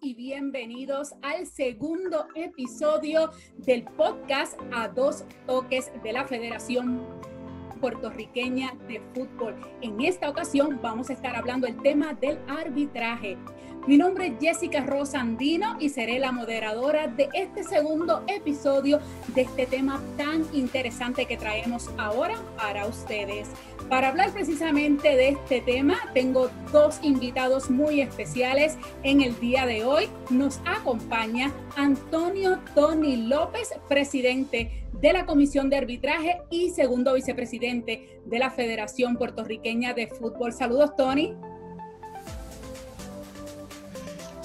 [0.00, 7.04] Y bienvenidos al segundo episodio del podcast a dos toques de la Federación
[7.78, 9.54] puertorriqueña de fútbol.
[9.82, 13.36] En esta ocasión vamos a estar hablando el tema del arbitraje.
[13.88, 19.64] Mi nombre es Jessica Rosandino y seré la moderadora de este segundo episodio de este
[19.64, 23.48] tema tan interesante que traemos ahora para ustedes.
[23.88, 29.82] Para hablar precisamente de este tema, tengo dos invitados muy especiales en el día de
[29.82, 30.10] hoy.
[30.28, 38.38] Nos acompaña Antonio Tony López, presidente de la Comisión de Arbitraje y segundo vicepresidente de
[38.38, 40.52] la Federación Puertorriqueña de Fútbol.
[40.52, 41.34] Saludos, Tony.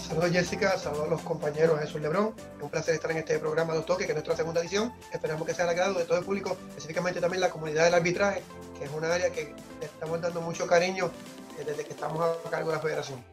[0.08, 2.34] Saludos Jessica, saludos a los compañeros Jesús Lebrón.
[2.58, 4.92] Es un placer estar en este programa de Toques, que es nuestra segunda edición.
[5.14, 8.42] Esperamos que sea el agrado de todo el público, específicamente también la comunidad del arbitraje,
[8.78, 11.10] que es una área que le estamos dando mucho cariño
[11.58, 13.24] eh, desde que estamos a cargo de la federación.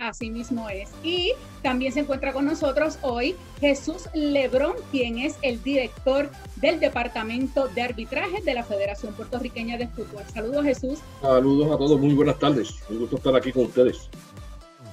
[0.00, 0.88] Así mismo es.
[1.04, 7.68] Y también se encuentra con nosotros hoy Jesús Lebrón, quien es el director del Departamento
[7.68, 10.24] de Arbitraje de la Federación Puertorriqueña de Fútbol.
[10.32, 10.98] Saludos Jesús.
[11.20, 12.74] Saludos a todos, muy buenas tardes.
[12.88, 14.08] Un gusto estar aquí con ustedes.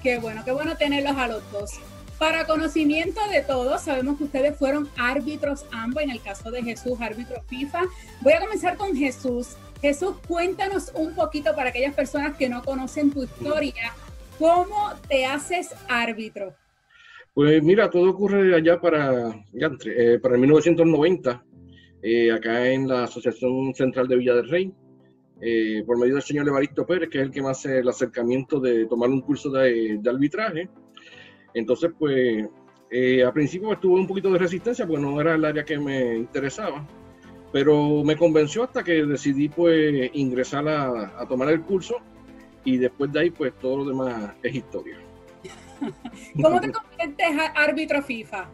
[0.01, 1.71] Qué bueno, qué bueno tenerlos a los dos.
[2.19, 6.99] Para conocimiento de todos, sabemos que ustedes fueron árbitros ambos, en el caso de Jesús,
[6.99, 7.81] árbitro FIFA.
[8.21, 9.55] Voy a comenzar con Jesús.
[9.81, 13.93] Jesús, cuéntanos un poquito para aquellas personas que no conocen tu historia,
[14.39, 16.55] ¿cómo te haces árbitro?
[17.35, 21.43] Pues mira, todo ocurre allá para, eh, para el 1990,
[22.01, 24.73] eh, acá en la Asociación Central de Villa del Rey.
[25.39, 28.59] Eh, por medio del señor Evaristo Pérez, que es el que me hace el acercamiento
[28.59, 30.69] de tomar un curso de, arbitraje.
[31.53, 32.47] Entonces, pues,
[32.89, 36.17] eh, al principio estuve un poquito de resistencia, porque no era el área que me
[36.17, 36.87] interesaba,
[37.51, 41.97] pero me convenció hasta que decidí, pues, ingresar a, tomar el curso
[42.65, 44.97] y después de ahí, pues, todo lo demás es historia.
[46.41, 48.49] ¿Cómo te conviertes árbitro FIFA?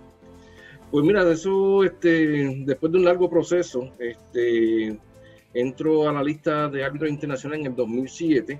[0.91, 4.99] Pues mira, de eso, este, después de un largo proceso, este,
[5.53, 8.59] Entro a la lista de árbitros internacionales en el 2007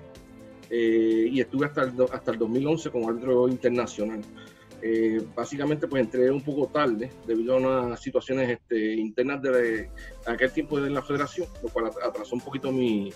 [0.70, 4.22] eh, y estuve hasta el, hasta el 2011 como árbitro internacional.
[4.86, 9.88] Eh, básicamente pues entré un poco tarde debido a unas situaciones este, internas de,
[10.26, 13.10] aquel tiempo de la federación, lo cual atrasó un poquito mi,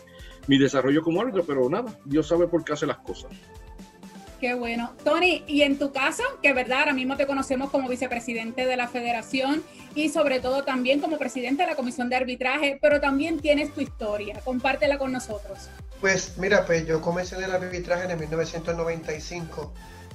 [0.47, 3.31] mi desarrollo como árbitro, pero nada, Dios sabe por qué hace las cosas.
[4.41, 4.93] Qué bueno.
[5.03, 8.87] Tony, y en tu caso, que verdad, ahora mismo te conocemos como vicepresidente de la
[8.87, 9.65] federación
[9.97, 13.81] y sobre todo también como presidente de la comisión de arbitraje, pero también tienes tu
[13.81, 14.41] historia.
[14.45, 15.69] Compártela con nosotros.
[16.01, 19.73] Pues mira, pues yo comencé en el arbitraje en 1995,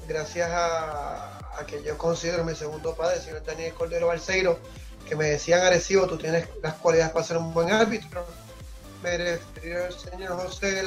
[0.07, 4.57] gracias a, que yo considero mi segundo padre, el señor Daniel Cordero Balseiro,
[5.07, 8.25] que me decían, Arecibo, tú tienes las cualidades para ser un buen árbitro.
[9.03, 10.83] Me refirió el señor José de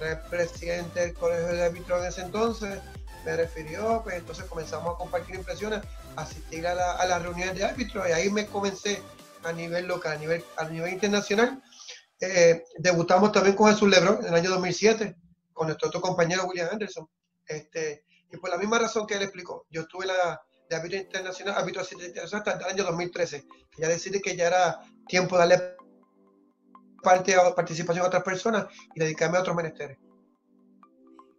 [0.00, 2.80] era presidente del colegio de árbitros en ese entonces,
[3.24, 5.80] me refirió, pues entonces comenzamos a compartir impresiones,
[6.16, 9.02] asistir a, la, a las reuniones de árbitros y ahí me comencé
[9.44, 11.62] a nivel local, a nivel, a nivel internacional.
[12.20, 15.16] Eh, debutamos también con Jesús Lebron en el año 2007,
[15.52, 17.08] con nuestro otro compañero William Anderson.
[17.46, 21.56] Este, y por la misma razón que él explicó, yo estuve la, de árbitro internacional,
[21.56, 25.73] árbitro internacional hasta el año 2013, que ya decidí que ya era tiempo de darle
[27.04, 29.96] parte a participación a otras personas y dedicarme a otros menesteres.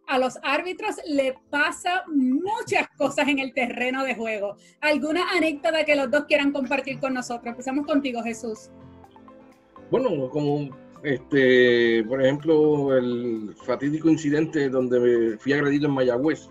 [0.08, 4.56] A los árbitros le pasa muchas cosas en el terreno de juego.
[4.80, 7.48] ¿Alguna anécdota que los dos quieran compartir con nosotros?
[7.48, 8.70] Empezamos contigo, Jesús.
[9.90, 10.70] Bueno, como
[11.04, 16.50] este, por ejemplo, el fatídico incidente donde me fui agredido en Mayagüez.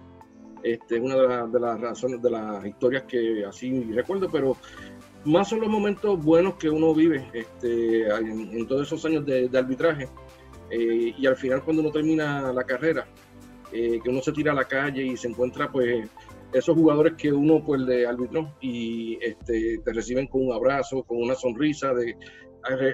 [0.63, 4.57] Este, una de, de, las razones, de las historias que así recuerdo, pero
[5.25, 10.09] más son los momentos buenos que uno vive este, en, todos esos años de, arbitraje.
[10.71, 13.07] Eh, y al final cuando uno termina la carrera,
[13.73, 16.09] eh, que uno se tira a la calle y se encuentra pues
[16.53, 21.23] esos jugadores que uno pues le arbitró y este, te reciben con un abrazo, con
[21.23, 22.17] una sonrisa, de,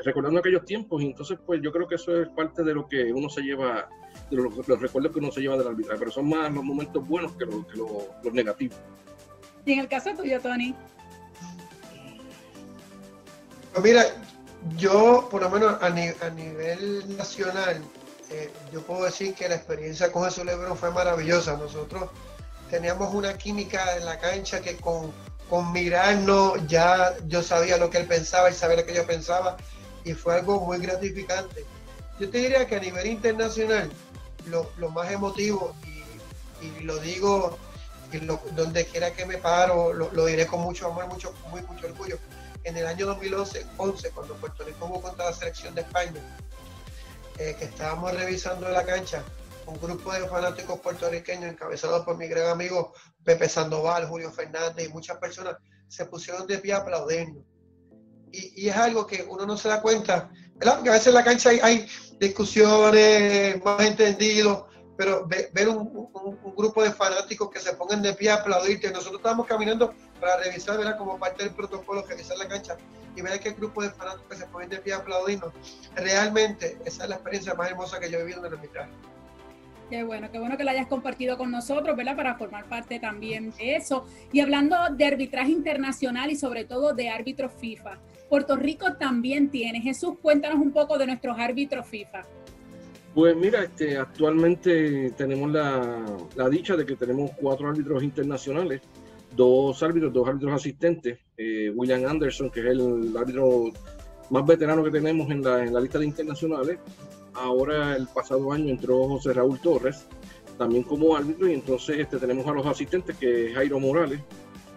[0.05, 1.03] recordando aquellos tiempos.
[1.03, 3.89] Y entonces pues yo creo que eso es parte de lo que uno se lleva,
[4.31, 7.33] de los, recuerdos que uno se lleva del arbitraje, pero son más los momentos buenos
[7.33, 8.79] que, los, que los negativos.
[9.67, 10.75] Y en el caso tuyo, Tony.
[13.73, 14.05] Pues mira,
[14.77, 17.83] yo por lo menos a, nivel nacional,
[18.31, 21.57] eh, yo puedo decir que la experiencia con Jesús Lebron fue maravillosa.
[21.57, 22.11] Nosotros
[22.69, 25.13] teníamos una química en la cancha que con,
[25.49, 29.57] con mirarnos ya yo sabía lo que él pensaba y sabía lo que yo pensaba
[30.05, 31.65] y fue algo muy gratificante.
[32.19, 33.91] Yo te diría que a nivel internacional,
[34.47, 35.75] lo, más emotivo,
[36.61, 37.57] y, lo digo
[38.57, 42.19] donde quiera que me paro, lo, diré con mucho amor, mucho, muy, mucho orgullo
[42.65, 46.21] en el año 2011, 11, cuando Puerto Rico jugó contra la selección de España,
[47.39, 49.25] eh, que estábamos revisando la cancha
[49.71, 52.93] un grupo de fanáticos puertorriqueños encabezados por mi gran amigo
[53.25, 55.57] Pepe Sandoval, Julio Fernández y muchas personas
[55.89, 57.45] se pusieron de pie a aplaudirnos.
[58.33, 60.83] Y, es algo que uno no se da cuenta, ¿verdad?
[60.83, 61.87] Que a veces en la cancha hay,
[62.21, 64.65] discusiones, más entendidos,
[65.01, 66.11] pero ver un,
[66.55, 68.91] grupo de fanáticos que se pongan de pie a aplaudirte.
[68.91, 70.99] Nosotros estamos caminando para revisar, ¿verdad?
[70.99, 72.77] Como parte del protocolo, revisar la cancha
[73.17, 75.55] y ver que el grupo de fanáticos que se ponen de pie a aplaudirnos.
[75.95, 78.91] Realmente, esa es la experiencia más hermosa que yo he vivido en el arbitraje.
[79.89, 82.15] Qué bueno, qué bueno que la hayas compartido con nosotros, ¿verdad?
[82.15, 84.05] Para formar parte también de eso.
[84.35, 87.99] Y hablando de arbitraje internacional y sobre todo de árbitros FIFA,
[88.29, 89.81] Puerto Rico también tiene.
[89.81, 92.25] Jesús, cuéntanos un poco de nuestros árbitros FIFA.
[93.15, 98.83] Pues mira, este, actualmente tenemos la, dicha de que tenemos cuatro árbitros internacionales,
[99.35, 101.19] dos árbitros, dos árbitros asistentes.
[101.37, 103.73] Eh, William Anderson, que es el árbitro
[104.31, 106.79] más veterano que tenemos en la, en la lista de internacionales,
[107.35, 110.07] ahora el pasado año entró José Raúl Torres,
[110.57, 114.21] también como árbitro, y entonces este, tenemos a los asistentes, que es Jairo Morales,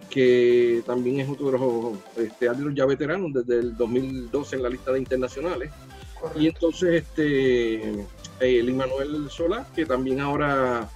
[0.09, 4.69] que también es otro de los este, árbitros ya veteranos desde el 2012 en la
[4.69, 5.71] lista de internacionales.
[6.35, 8.05] Y entonces este
[8.39, 10.89] el Immanuel Solá, que también ahora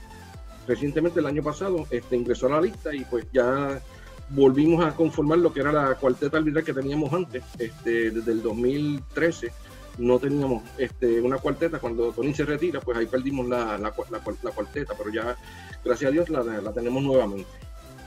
[0.68, 3.82] recientemente el año pasado este, ingresó a la lista y pues ya
[4.30, 8.42] volvimos a conformar lo que era la cuarteta arbitral que teníamos antes, este, desde el
[8.42, 9.52] 2013
[9.98, 11.80] no teníamos este, una cuarteta.
[11.80, 15.36] Cuando Tony se retira, pues ahí perdimos la, la, cuarteta, pero ya,
[15.84, 17.50] gracias a Dios, la, la, tenemos nuevamente.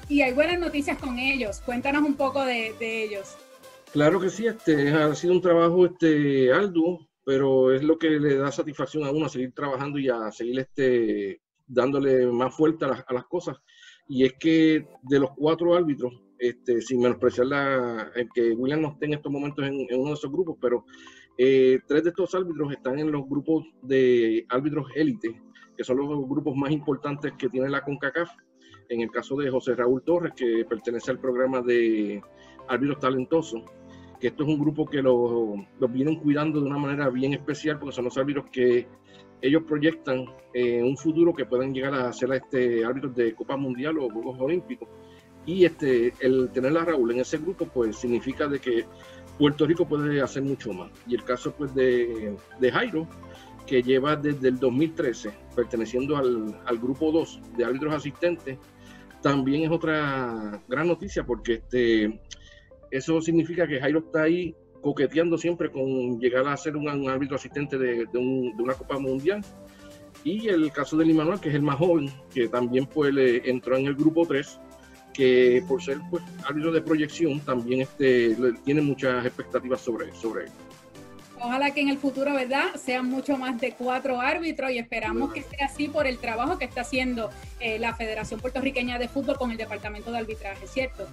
[0.09, 1.61] Y hay buenas noticias con ellos.
[1.61, 3.37] Cuéntanos un poco de, ellos.
[3.93, 8.37] Claro que sí, este, ha sido un trabajo este, arduo, pero es lo que le
[8.37, 13.13] da satisfacción a uno a seguir trabajando y a seguir este, dándole más fuerza a
[13.13, 13.59] las, cosas.
[14.09, 18.89] Y es que de los cuatro árbitros, este, sin menospreciar la, el que William no
[18.93, 20.85] esté en estos momentos en, en, uno de esos grupos, pero
[21.39, 25.41] eh, tres de estos árbitros están en los grupos de árbitros élite,
[25.77, 28.31] que son los grupos más importantes que tiene la CONCACAF.
[28.89, 32.21] En el caso de José Raúl Torres, que pertenece al programa de
[32.69, 33.63] árbitros talentosos,
[34.21, 37.95] que esto es un grupo que los vienen cuidando de una manera bien especial, porque
[37.95, 38.87] son los árbitros que
[39.43, 43.99] ellos proyectan en un futuro que puedan llegar a ser este árbitros de Copa Mundial
[43.99, 44.89] o Juegos Olímpicos.
[45.47, 48.85] Y este, el tener a Raúl en ese grupo, pues significa de que
[49.39, 50.91] Puerto Rico puede hacer mucho más.
[51.07, 52.37] Y el caso pues de,
[52.71, 53.09] Jairo,
[53.67, 58.59] que lleva desde el 2013 perteneciendo al, grupo 2 de árbitros asistentes,
[59.23, 62.21] también es otra gran noticia porque este,
[62.91, 67.79] eso significa que Jairo está ahí coqueteando siempre con llegar a ser un, árbitro asistente
[67.79, 69.45] de, una Copa Mundial.
[70.25, 73.15] Y el caso de Limanuel, que es el más joven, que también pues,
[73.45, 74.61] entró en el grupo 3
[75.13, 80.51] que por ser pues, árbitro de proyección también este, tiene muchas expectativas sobre, sobre él.
[81.43, 85.43] Ojalá que en el futuro, ¿verdad?, sean mucho más de cuatro árbitros y esperamos que
[85.43, 89.51] sea así por el trabajo que está haciendo eh, la Federación Puertorriqueña de Fútbol con
[89.51, 91.09] el Departamento de Arbitraje, ¿cierto?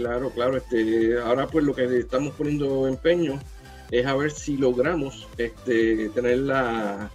[0.00, 0.56] Claro, claro.
[0.56, 3.38] Este, ahora pues lo que estamos poniendo empeño
[3.90, 7.10] es a ver si logramos este, tener la,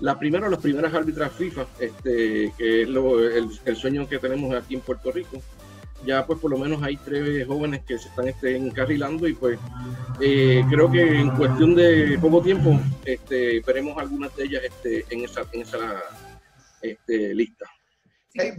[0.00, 4.52] la primera o las primeras árbitras FIFA, este, que es el, el, sueño que tenemos
[4.52, 5.40] aquí en Puerto Rico,
[6.04, 9.60] ya pues por lo menos hay tres jóvenes que se están este, encarrilando y pues
[10.20, 15.24] eh, creo que en cuestión de poco tiempo este, veremos algunas de ellas este, en
[15.24, 16.02] esa, en esa
[16.82, 17.66] este, lista.
[18.34, 18.56] Eh,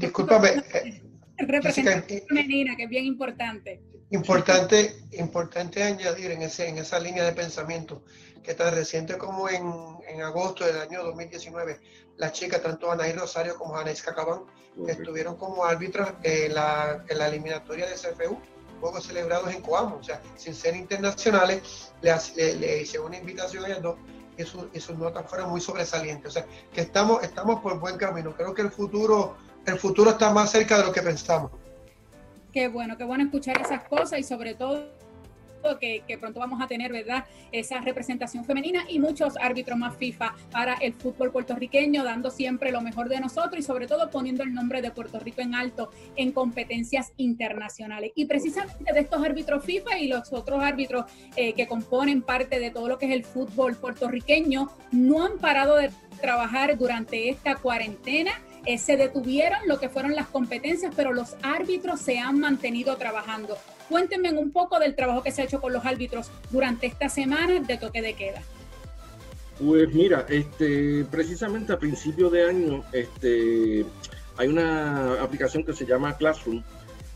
[1.48, 3.82] Representación femenina, que es bien importante.
[4.12, 8.04] Importante, importante añadir en, ese, en esa línea de pensamiento
[8.44, 9.64] que tan reciente como en,
[10.08, 11.80] en agosto del año 2019,
[12.18, 14.44] las chicas, tanto Anaí Rosario como Anaís Cacabán,
[14.88, 18.38] estuvieron como árbitros en la, en la eliminatoria de CFU,
[18.80, 23.68] juegos celebrados en Coamo, o sea, sin ser internacionales, le, le, hice una invitación a
[23.68, 23.96] ellos dos
[24.38, 26.28] y, y, sus notas fueron muy sobresalientes.
[26.28, 28.36] O sea, que estamos, estamos por buen camino.
[28.36, 31.52] Creo que el futuro, el futuro está más cerca de lo que pensamos.
[32.52, 34.96] Qué bueno, qué bueno escuchar esas cosas y sobre todo
[35.80, 37.26] que, pronto vamos a tener, ¿verdad?
[37.52, 42.82] Esa representación femenina y muchos árbitros más FIFA para el fútbol puertorriqueño, dando siempre lo
[42.82, 46.32] mejor de nosotros y sobre todo poniendo el nombre de Puerto Rico en alto en
[46.32, 48.12] competencias internacionales.
[48.16, 51.06] Y precisamente de estos árbitros FIFA y los otros árbitros
[51.36, 55.78] eh, que componen parte de todo lo que es el fútbol puertorriqueño, no han parado
[55.78, 55.90] de
[56.22, 58.32] trabajar durante esta cuarentena
[58.66, 63.58] eh, se detuvieron lo que fueron las competencias, pero los árbitros se han mantenido trabajando.
[63.90, 67.60] Cuéntenme un poco del trabajo que se ha hecho con los árbitros durante esta semana
[67.60, 68.42] de toque de queda.
[69.60, 73.86] Pues mira, este, precisamente a principio de año este,
[74.38, 76.62] hay una aplicación que se llama Classroom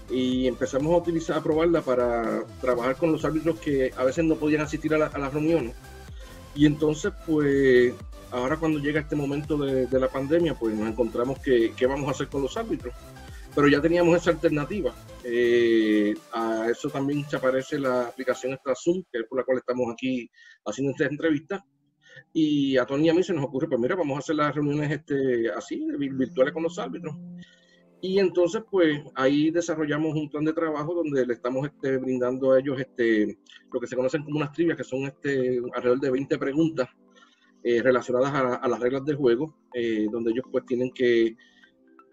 [0.10, 4.36] y empezamos a utilizar, a probarla para trabajar con los árbitros que a veces no
[4.36, 5.76] podían asistir a, las reuniones.
[6.56, 7.94] Y entonces, pues,
[8.32, 12.12] ahora cuando llega este momento de, la pandemia, pues nos encontramos que qué vamos a
[12.12, 12.94] hacer con los árbitros.
[13.56, 14.94] Pero ya teníamos esa alternativa.
[15.24, 19.58] Eh, a eso también se aparece la aplicación esta Zoom, que es por la cual
[19.58, 20.30] estamos aquí
[20.66, 21.66] haciendo esta entrevista.
[22.32, 24.54] Y a Tony y a mí se nos ocurre, pues mira, vamos a hacer las
[24.54, 27.16] reuniones este, así, virtuales con los árbitros.
[28.02, 32.60] Y entonces, pues ahí desarrollamos un plan de trabajo donde le estamos este, brindando a
[32.60, 33.40] ellos este,
[33.74, 36.88] lo que se conocen como unas trivias, que son este, alrededor de 20 preguntas
[37.64, 41.36] eh, relacionadas a, las reglas del juego, eh, donde ellos pues tienen que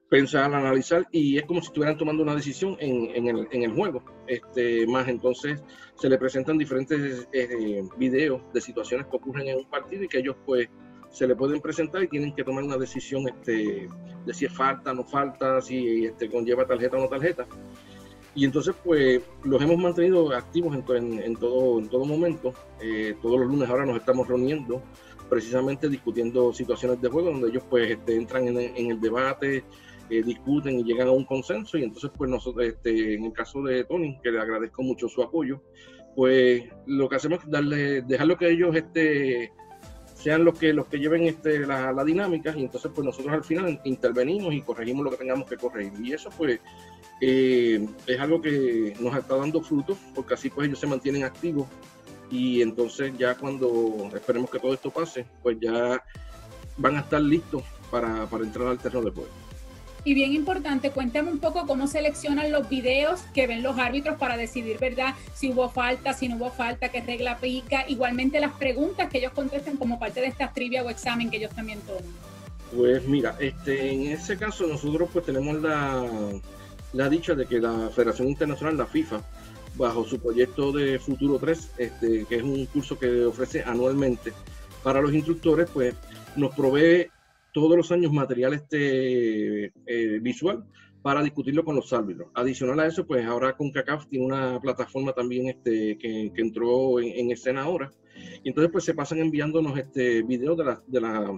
[0.08, 4.04] pensar, analizar y es como si estuvieran tomando una decisión en, el, juego.
[4.26, 5.62] Este, más entonces
[5.94, 10.18] se le presentan diferentes eh, videos de situaciones que ocurren en un partido y que
[10.18, 10.68] ellos pues
[11.10, 13.88] se le pueden presentar y tienen que tomar una decisión este,
[14.24, 17.46] de si es falta, no falta, si este, conlleva tarjeta o no tarjeta.
[18.36, 22.52] Y entonces, pues, los hemos mantenido activos en, en, todo, en todo momento.
[22.82, 24.82] Eh, todos los lunes ahora nos estamos reuniendo,
[25.30, 29.64] precisamente discutiendo situaciones de juego, donde ellos, pues, este, entran en, en, el debate,
[30.10, 31.78] eh, discuten y llegan a un consenso.
[31.78, 35.22] Y entonces, pues, nosotros, este, en el caso de Tony, que le agradezco mucho su
[35.22, 35.62] apoyo,
[36.14, 39.50] pues, lo que hacemos es darle, dejarlo que ellos, este,
[40.26, 43.80] sean los que los que lleven este, la, dinámica y entonces pues nosotros al final
[43.84, 46.58] intervenimos y corregimos lo que tengamos que corregir y eso pues
[47.20, 51.68] eh, es algo que nos está dando frutos porque así pues ellos se mantienen activos
[52.28, 56.02] y entonces ya cuando esperemos que todo esto pase pues ya
[56.76, 59.12] van a estar listos para, para entrar al terreno de.
[60.06, 64.36] Y bien importante, cuéntame un poco cómo seleccionan los videos que ven los árbitros para
[64.36, 65.14] decidir, ¿verdad?
[65.34, 67.84] Si hubo falta, si no hubo falta, qué regla pica.
[67.88, 71.50] Igualmente las preguntas que ellos contestan como parte de esta trivia o examen que ellos
[71.56, 72.04] también toman.
[72.72, 76.08] Pues mira, este, en ese caso nosotros pues tenemos la,
[76.92, 79.22] la dicha de que la Federación Internacional, la FIFA,
[79.74, 84.32] bajo su proyecto de Futuro 3, este, que es un curso que ofrece anualmente
[84.84, 85.96] para los instructores, pues
[86.36, 87.08] nos provee
[87.56, 90.62] todos los años material este, eh, visual
[91.00, 92.28] para discutirlo con los árbitros.
[92.34, 97.30] Adicional a eso, pues ahora con CACAF tiene una plataforma también este, que, entró en,
[97.30, 97.90] escena ahora.
[98.44, 101.30] Y entonces pues se pasan enviándonos este videos de las de las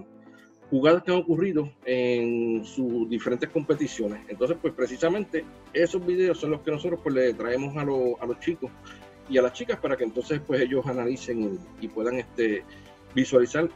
[0.69, 4.19] jugadas que han ocurrido en sus diferentes competiciones.
[4.27, 8.39] Entonces pues precisamente esos videos son los que nosotros pues le traemos a, a los
[8.41, 8.69] chicos
[9.29, 12.65] y a las chicas para que entonces pues ellos analicen y, y puedan este,
[13.15, 13.69] visualizar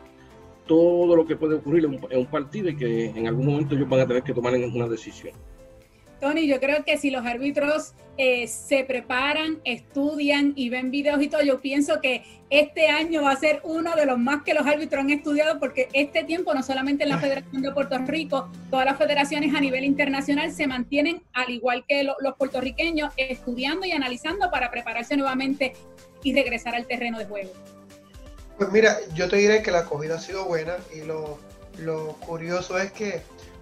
[0.65, 4.01] todo lo que puede ocurrir en un, partido y que en algún momento ellos van
[4.01, 5.33] a tener que tomar una decisión.
[6.23, 11.27] Tony, yo creo que si los árbitros eh, se preparan, estudian y ven videos y
[11.27, 14.65] todo, yo pienso que este año va a ser uno de los más que los
[14.65, 18.85] árbitros han estudiado porque este tiempo, no solamente en la Federación de Puerto Rico, todas
[18.85, 24.49] las federaciones a nivel internacional se mantienen, al igual que los puertorriqueños, estudiando y analizando
[24.49, 25.73] para prepararse nuevamente
[26.23, 27.51] y regresar al terreno de juego.
[28.57, 31.39] Pues mira, yo te diré que la acogida ha sido buena y lo,
[32.19, 33.21] curioso es que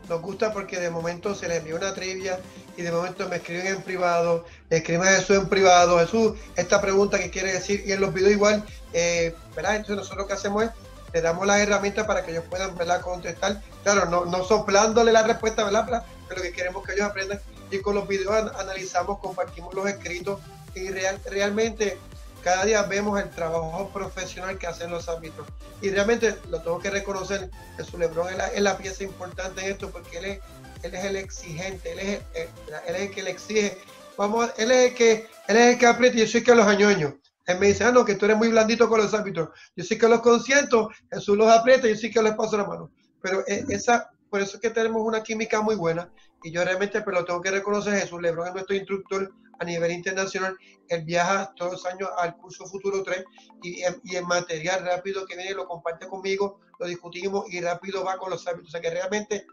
[0.10, 2.40] nos gusta porque de momento se les envió una trivia
[2.76, 6.82] y de momento me escriben en privado, le escriben a Jesús en privado, Jesús, esta
[6.82, 9.78] pregunta que quiere decir, y en los videos igual, eh, ¿verdad?
[9.78, 10.72] Entonces nosotros lo que hacemos es,
[11.14, 13.02] le damos las herramientas para que ellos puedan, ¿verdad?
[13.02, 16.04] Contestar, claro, no, no soplándole la respuesta, ¿verdad?
[16.28, 20.40] Pero que queremos que ellos aprendan y con los videos analizamos, compartimos los escritos
[20.76, 21.98] y real, realmente
[22.44, 25.48] cada día vemos el trabajo profesional que hacen los árbitros.
[25.82, 29.90] Y realmente lo tengo que reconocer, que su Lebron es la, pieza importante en esto
[29.90, 30.40] porque él es,
[30.84, 32.50] es el exigente, él es el,
[32.88, 33.78] es el que le exige.
[34.18, 36.68] Vamos, él es el que, él es el que aprieta y yo soy que los
[36.68, 37.18] añoño.
[37.46, 39.50] Él me dice, ah, no, que tú eres muy blandito con los árbitros.
[39.76, 42.66] Yo sí que los consiento, Jesús los aprieta y yo sí que les paso la
[42.66, 42.92] mano.
[43.22, 46.10] Pero eh, esa, por eso es que tenemos una química muy buena
[46.44, 49.32] y yo realmente pero lo tengo que reconocer, Jesús Lebron es nuestro instructor
[49.62, 50.58] a nivel internacional,
[50.90, 53.24] él viaja todos los años al curso Futuro 3
[53.62, 58.18] y, y en material rápido que viene lo comparte conmigo, lo discutimos y rápido va
[58.18, 59.46] con los árbitros, o sea que realmente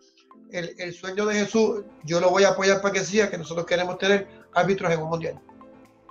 [0.51, 3.67] el, el sueño de Jesús yo lo voy a apoyar para que sea, que nosotros
[3.67, 5.43] queremos tener árbitros en un mundial.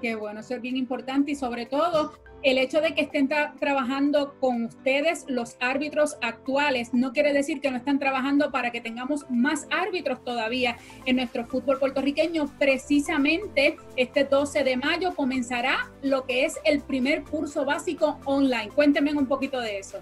[0.02, 2.14] Qué bueno, eso es bien importante y sobre todo
[2.44, 7.72] el hecho de que estén trabajando con ustedes los árbitros actuales no quiere decir que
[7.72, 12.48] no están trabajando para que tengamos más árbitros todavía en nuestro fútbol puertorriqueño.
[12.60, 18.70] Precisamente este 12 de mayo comenzará lo que es el primer curso básico online.
[18.70, 20.00] Cuéntenme un poquito de eso.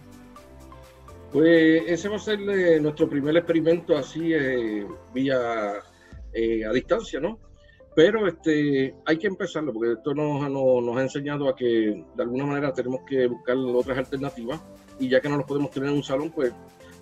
[1.32, 5.74] Pues ese va a ser eh, nuestro primer experimento así eh, vía
[6.34, 7.40] eh, a distancia, ¿no?
[7.96, 12.46] Pero este, hay que empezarlo porque esto nos, nos, ha enseñado a que de alguna
[12.46, 14.60] manera tenemos que buscar otras alternativas
[15.00, 16.52] y ya que no los podemos tener en un salón, pues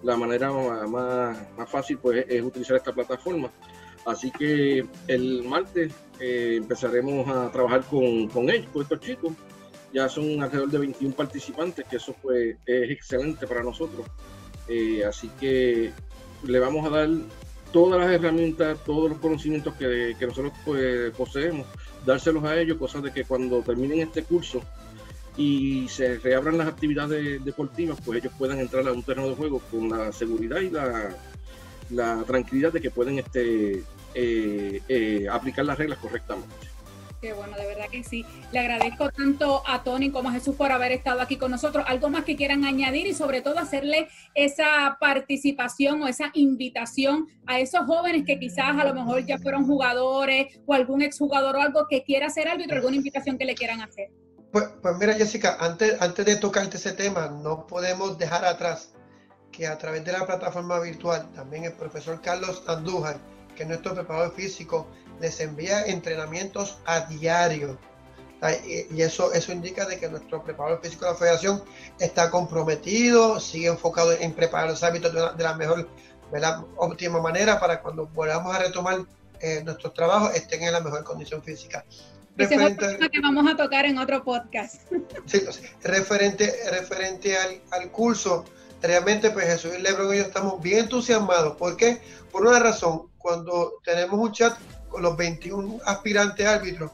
[0.04, 3.50] la manera más, más fácil pues, es utilizar esta plataforma.
[4.06, 9.34] Así que el martes eh, empezaremos a trabajar con, con ellos, con estos chicos,
[9.94, 14.06] ya son alrededor de 21 participantes, que eso pues es excelente para nosotros.
[14.68, 15.92] Eh, así que
[16.44, 17.10] le vamos a dar
[17.74, 21.68] todas las herramientas, todos los conocimientos que, nosotros pues, poseemos,
[22.06, 24.62] dárselos a ellos, cosas de que cuando terminen este curso
[25.36, 29.60] y se reabran las actividades deportivas, pues ellos puedan entrar a un terreno de juego
[29.72, 31.10] con la seguridad y la,
[31.90, 36.63] la tranquilidad de que pueden este, eh, eh, aplicar las reglas correctamente.
[37.24, 38.26] Qué bueno, de verdad que sí.
[38.52, 41.86] Le agradezco tanto a Tony como a Jesús por haber estado aquí con nosotros.
[41.88, 47.62] Algo más que quieran añadir y sobre todo hacerle esa participación o esa invitación a
[47.62, 51.88] esos jóvenes que quizás a lo mejor ya fueron jugadores o algún exjugador o algo
[51.90, 54.10] que quiera hacer árbitro, alguna invitación que le quieran hacer.
[54.52, 58.96] Pues, pues mira, Jessica, antes, antes de tocarte ese tema, no podemos dejar atrás
[59.50, 63.16] que a través de la plataforma virtual, también el profesor Carlos Andújar,
[63.56, 64.90] que es nuestro preparador físico,
[65.20, 67.78] les envía entrenamientos a diario.
[68.92, 71.64] Y eso, eso indica de que nuestro preparador físico de la federación
[72.00, 75.88] está comprometido, sigue enfocado en preparar los hábitos de, la mejor,
[76.30, 79.06] de la óptima manera para cuando volvamos a retomar
[79.40, 81.86] eh, nuestros trabajos estén en la mejor condición física.
[82.38, 84.82] Ese es que vamos a tocar en otro podcast.
[85.26, 85.42] Sí,
[85.84, 88.44] referente, referente al, al curso,
[88.82, 91.56] realmente pues Jesús y Lebron y yo estamos bien entusiasmados.
[91.56, 92.02] ¿Por qué?
[92.32, 94.56] Por una razón, cuando tenemos un chat
[94.90, 96.92] con los 21 aspirantes árbitros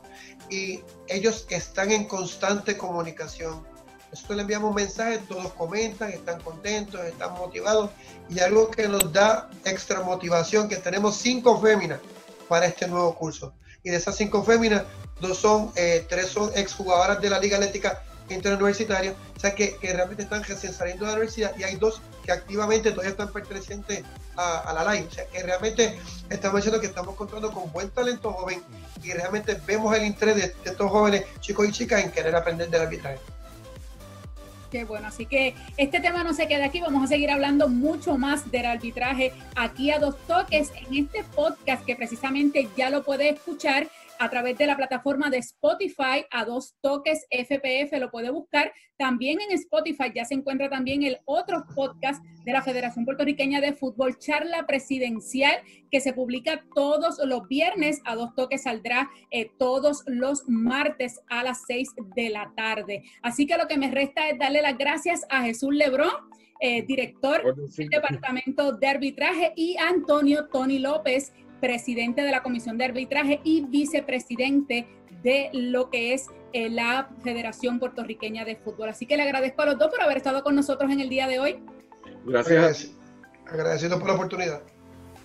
[0.49, 3.67] y ellos están en constante comunicación.
[4.11, 7.89] Nosotros le enviamos mensajes, todos comentan, están contentos, están motivados
[8.29, 11.99] y algo que nos da extra motivación, que tenemos cinco féminas
[12.47, 13.53] para este nuevo curso.
[13.83, 14.83] Y de esas cinco féminas,
[15.19, 19.93] dos son, eh, tres son exjugadoras de la Liga Atlética interuniversitaria, o sea que, que,
[19.93, 24.03] realmente están recién saliendo de la universidad y hay dos que activamente todavía están pertenecientes
[24.35, 28.31] a, la LAI, o sea que realmente estamos diciendo que estamos contando con buen talento
[28.31, 28.61] joven
[29.03, 32.81] y realmente vemos el interés de, estos jóvenes chicos y chicas en querer aprender del
[32.81, 33.19] arbitraje.
[34.71, 38.17] Qué bueno, así que este tema no se queda aquí, vamos a seguir hablando mucho
[38.19, 43.29] más del arbitraje aquí a dos toques en este podcast que precisamente ya lo puede
[43.29, 48.71] escuchar a través de la plataforma de Spotify a dos toques FPF, lo puede buscar.
[48.97, 53.73] También en Spotify ya se encuentra también el otro podcast de la Federación Puertorriqueña de
[53.73, 58.01] Fútbol, Charla Presidencial, que se publica todos los viernes.
[58.03, 63.03] A dos toques saldrá eh, todos los martes a las seis de la tarde.
[63.23, 66.11] Así que lo que me resta es darle las gracias a Jesús Lebrón.
[66.61, 72.85] Eh, director del Departamento de Arbitraje, y Antonio Tony López, presidente de la Comisión de
[72.85, 74.87] Arbitraje y vicepresidente
[75.23, 78.89] de lo que es eh, la Federación Puertorriqueña de Fútbol.
[78.89, 81.27] Así que le agradezco a los dos por haber estado con nosotros en el día
[81.27, 81.59] de hoy.
[82.25, 82.91] Gracias.
[83.45, 84.61] Agradecido por la oportunidad.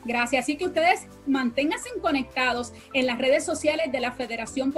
[0.04, 0.44] Gracias.
[0.44, 4.72] Así que ustedes manténganse conectados en las redes sociales de la Federación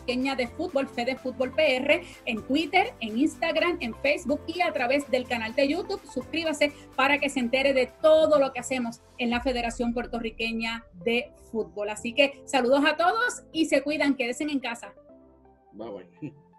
[0.00, 5.10] Puertorriqueña de fútbol, Fede Fútbol PR, en Twitter, en Instagram, en Facebook y a través
[5.10, 6.00] del canal de YouTube.
[6.12, 11.32] Suscríbase para que se entere de todo lo que hacemos en la Federación Puertorriqueña de
[11.50, 11.90] Fútbol.
[11.90, 14.94] Así que saludos a todos y se cuidan, quédense en casa.
[15.72, 16.34] Bye bye.